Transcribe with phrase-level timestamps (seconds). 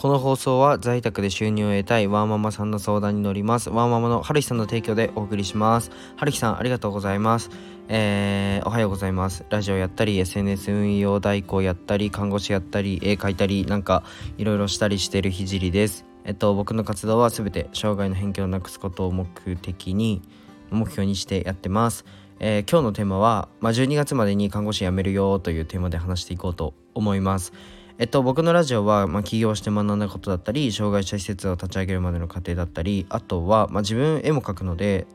[0.00, 3.68] この放送は在宅で収入を得たいワーママさんの相談に乗ります。
[3.68, 5.90] ワーママの春日さんの提供でお送りします。
[6.16, 7.50] 春日さんありがとうございます。
[7.88, 9.44] えー、おはようございます。
[9.50, 14.02] ラジオやったり、SNS 運用代行やったり、看護師やったり、絵描いたり、なんか
[14.38, 16.06] いろいろしたりしてるひじりです。
[16.24, 19.26] えっと、僕の活動は全て障害の偏見をなくすことを目
[19.56, 20.22] 的に、
[20.70, 22.06] 目標にしてやってます。
[22.38, 27.52] えー、今日のテーマは、まあ、12月までに看護師辞めるよというテーマで話していこうと思います。
[28.00, 35.06] えっと、僕のラジオは、まあ、起業して学んだことだったり障害者施設を立ち上げるまでの過程だったりあとは、まあ、自分絵も描くので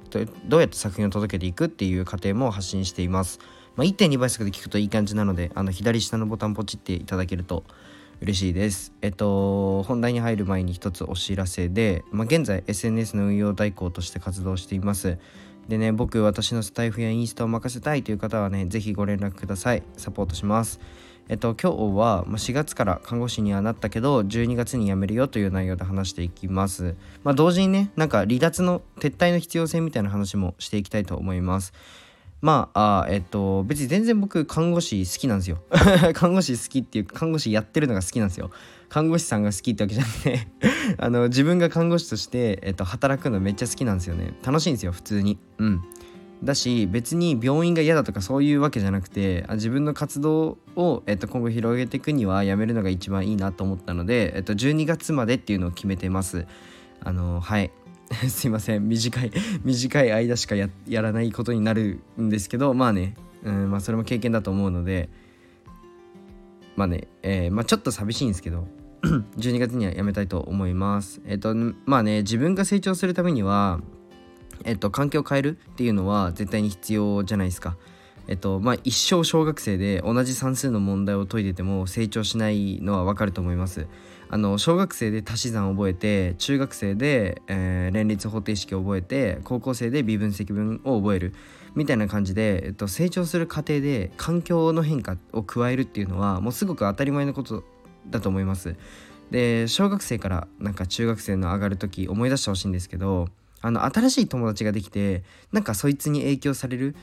[0.47, 3.39] どうやって作品を届けていくっていう過程も発信しています、
[3.75, 7.63] まあ、1.2倍速で聞くといい感じなのであの左下のボタンポチっていただけると
[8.21, 8.93] 嬉しいです。
[9.01, 15.17] えっと本題に入る前に一つお知らせで、まあ、現在 SNS の運用代行として活動しています。
[15.67, 19.83] でね僕私のスタイフやインスタを任せたいという方はね是非ご連絡ください。
[19.97, 20.79] サポートします。
[21.27, 26.95] えっと、今日は4月から看護師にはなったけど12月に辞めるよという内容で話していきます。
[27.23, 31.73] まあ、同時にねなんか離脱の撤退の必要性みたいな話もしていきたいと思います。
[32.41, 35.63] まあえっと別に全然僕看護師好きなんですよ。
[36.13, 38.51] 看護師好きっていう看護師やってるのが好きなんですよ。
[38.89, 40.47] 看護師さんが好きってわけじゃなくて
[40.99, 44.35] あの自分が看護師として、えっと、働くのめっちゃ好きなんですよね。
[44.45, 45.39] 楽しいんですよ普通に。
[45.57, 45.81] うん。
[46.43, 56.45] だし別に病院が嫌だとかそういうわけじゃなくて自分の活動を、えっと、今後広げていくにはやめるのが一番いいなと思ったので、えっと、12月までっていうのを決めてます。
[57.03, 57.71] あのはい。
[58.29, 58.87] すいません。
[58.87, 59.31] 短い
[59.63, 65.09] 短い間しかやらないことになるんですけどまあね、うんまあ、それも経験だと思うので。
[66.75, 68.67] まあね、えー、まあ、ちょっと寂しいんですけど
[69.37, 71.21] 12月にはやめたいと思います。
[71.25, 71.55] えっと
[71.85, 73.79] まあね自分が成長するためには
[74.63, 77.77] えっと、環境を変えるっていうのは絶対に必要じゃないですか。
[78.27, 83.87] えっとまあ、一生小学生で同じ算数の問題を解いてても成長しないのはわかると思います。
[84.29, 91.33] あの小学生で足し算を覚えて中学生で、えー、連立方程式を覚えて高校生で微分積分を覚える
[91.75, 97.63] みたいな感じで、えっと、成長する過程で環境の変化を加えるっていうのはもうすごく当たり前のこと
[98.09, 98.75] だと思います。
[99.29, 103.27] で小学生からなんか中学生の上がる時思い出してほしいんですけど
[103.65, 106.95] あの新しい友達ができてなんかそいつに影響される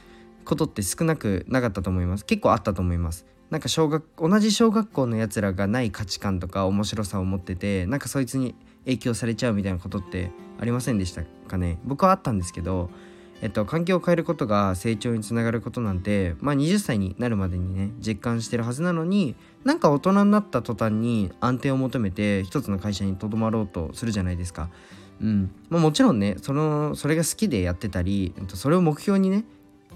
[0.45, 2.25] ことって少なくなかったと思います。
[2.25, 3.27] 結構あったと思います。
[3.50, 10.31] なんか小学同じ小学校のやつらがない価値観とか面白さを持っててなんかそいつに影響されちゃうみたいなことって
[10.61, 11.78] ありませんでしたかね。
[11.84, 12.91] 僕はあったんですけど
[13.43, 19.34] えっと、環境を変えることが成長につながることなんて、まあ、20歳になるまでにね実感してるはずなのに
[19.65, 24.71] なんか大人になった途端に安定を求めて一つの会社にとどまろうとするじゃないですか。
[25.22, 25.50] うん。
[25.69, 29.44] まあ、もちろんねそのそれが好きでやってたりそれを目標にね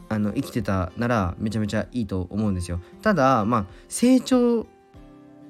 [0.09, 2.81] あの生きてたならめちゃめちゃいいと思うんですよ。
[3.03, 4.67] ただまあ成長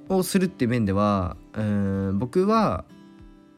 [0.09, 2.85] をするって面ではうん僕は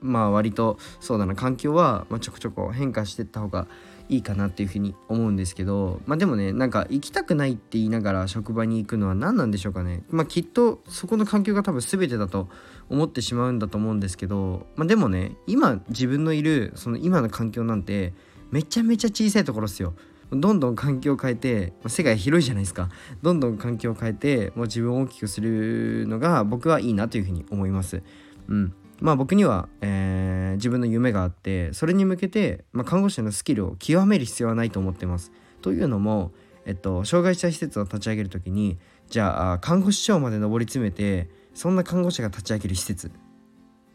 [0.01, 3.67] まあ割とそうだな環境は、ま、ちょこちょこ変化してった方が
[4.09, 10.03] いいかなっていうふうに思うんですけどまあでもねなんか行きたくないって言いながら職場に行くのは何なんでしょうかね。
[10.11, 12.49] まあきっとそこの環境が多分全てだと
[12.89, 18.15] 思ってしまうんだと思うんですけどまあでもね今自分のいるその今の環境なんて
[18.51, 19.95] めちゃめちゃ小さいところっすよ。
[20.31, 22.91] どんどん環境を変えて世界広いじゃないですか。
[23.23, 28.03] どんどん環境を変えてもう自分を大きくするのが僕はいいなというふうに思います。
[28.49, 28.75] うん。
[29.01, 35.33] まあ僕には、えー、自分の夢があってそれに向けて、まあ、看護師のスキルを極める必要はないと思ってます。
[35.63, 36.33] というのも、
[36.67, 43.11] えっと、障害者施設を立ち上げる時にじゃあ看護師長まで上り詰めてそんな看護師が立ち上げる施設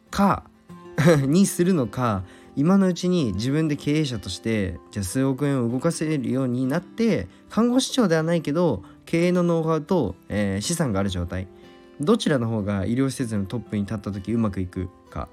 [0.09, 0.43] か
[1.27, 2.23] にするのか
[2.55, 11.47] 今のうちに自分で経営者としてじゃあ数億円を動かせるようになって看護師長ではないけど経営のノウハウと、えー、資産がある状態
[12.01, 15.29] どちらの方が医療施設のトップに立った時うまくいくか。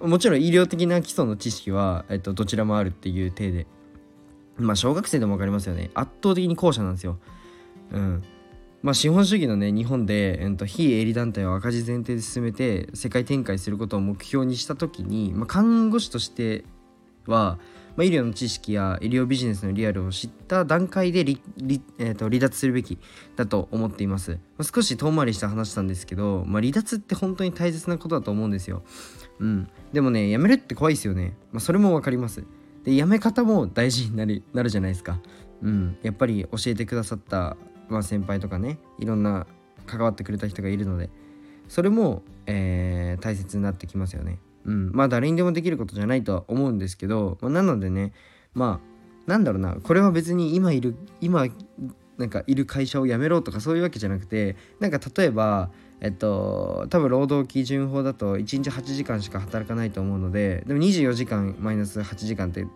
[0.00, 3.66] もちろん医療的な基礎の知識は、えっと、どちらもあるっていう体で。
[4.58, 5.90] まあ小学生でも分かりますよね。
[5.94, 7.18] 圧倒的に後者なんですよ。
[7.92, 8.22] うん。
[8.82, 16.64] まあ資本主義のね日本で、えっと、非営利団体を赤字前提で進めて世界展開することを目標にした時に、まあ、看護師として
[17.26, 17.58] は
[17.96, 21.38] まあ、医療の知識や医療ビジネスのリアルを知った段階で離,、
[21.98, 22.98] えー、と離脱するべき
[23.36, 28.82] だと思っています、まあ、少し遠回りした話したんですけど、まあ、離脱って本当に大切なことだと思うんですよ。
[29.40, 29.68] うん。
[29.92, 32.44] でもねやめるって怖いですよね、まあ、それも分かります。
[32.84, 35.20] でやめ方も大事になりなるじゃないですか。
[35.62, 35.96] うん。
[36.02, 37.56] やっぱり教えてくださった、
[37.88, 39.46] まあ、先輩とかねいろんな
[39.86, 41.10] 関わってくれた人がいるので
[41.68, 44.38] それも、えー、大切になってきますよね。
[44.64, 48.12] うん、まあ誰にでもできることじゃないとは思うんですけど、まあ、なのでね
[48.54, 49.76] まあなんだろうな。
[49.76, 51.46] これは別に今いる今
[52.18, 55.70] なんかいる会社を辞めろとかそういうわけじゃなくてなんか例えば
[56.00, 62.66] えっと多分労働基準法だと1日8時間しか働かないと思うのででも24時間マイナス8時間って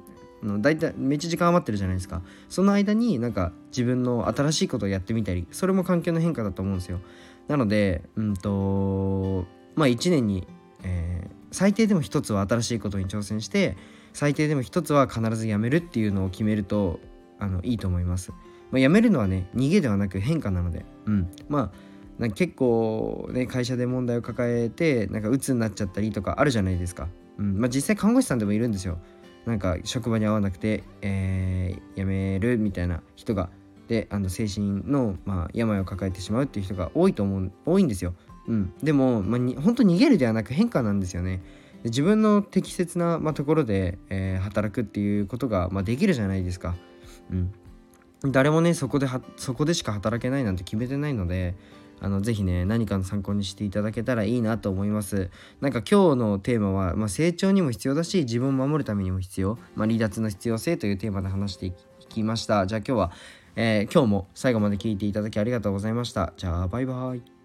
[0.42, 2.22] の大体めっちゃ時間余ってるじゃないですか。
[2.48, 7.00] その間になんか自分の新しいことをやってみたりそれも環境の変化だと思うんですよ。
[7.48, 9.44] なのでうんと
[9.74, 10.46] まあ1年に、
[10.82, 13.78] えー、最低でも一つは新しいことに挑戦して
[14.12, 17.00] 最低でも一つは必ずやめるっていうのを決めると
[17.38, 18.30] あのいいと思います、
[18.70, 20.84] まあ、やめるのはね逃げではなく変化なので。
[21.06, 21.30] うん。
[21.48, 21.72] ま
[22.20, 27.08] あ結構ね会社で問題を抱えてなんか鬱になっちゃったりとかあるじゃないですか、
[27.38, 27.58] うん。
[27.58, 28.98] まあ、実際看護師さんでもいるんですよ。
[29.46, 33.48] なんか職場に合わなくて、えー、辞めるみたいな人が。
[33.88, 38.14] であの精神の、まあ、病を抱えてしまうっていう人が多いと思う多いんですよ。
[38.48, 41.42] うん、でも、まあ、に本当逃げるではなく変化なんですよね。
[41.84, 46.74] 自分の適切な、まあ、ところで、えー、働くっていうことが、まあ、できるじゃないですか。
[47.30, 49.06] うん、誰もねそこで
[49.36, 51.54] そこでしか働けないなんて決めてないので
[52.00, 55.30] あのぜひね何かの参考にしていただけたらいいなと思います。
[55.60, 61.74] なんか今日のテーマは、まあ、成長にも必要だし自分を守るためにも必要、まあ、離脱の必要性というテーマで話してい
[62.08, 62.66] きました。
[62.66, 63.12] じゃあ今日は、
[63.54, 66.32] えー、今日も最後まで聞いていただきありがとうございました。
[66.36, 67.35] じゃあバイバイ。